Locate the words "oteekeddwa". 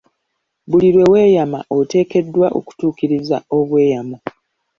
1.77-2.47